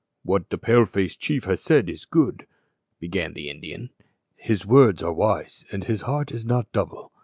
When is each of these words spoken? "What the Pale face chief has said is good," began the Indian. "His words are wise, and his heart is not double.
"What 0.23 0.49
the 0.49 0.57
Pale 0.57 0.85
face 0.85 1.15
chief 1.15 1.43
has 1.43 1.61
said 1.61 1.87
is 1.87 2.05
good," 2.05 2.47
began 2.99 3.33
the 3.33 3.51
Indian. 3.51 3.91
"His 4.35 4.65
words 4.65 5.03
are 5.03 5.13
wise, 5.13 5.63
and 5.71 5.83
his 5.83 6.01
heart 6.01 6.31
is 6.31 6.43
not 6.43 6.71
double. 6.71 7.11